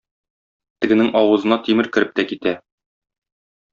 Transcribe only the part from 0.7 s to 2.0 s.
Тегенең авызына тимер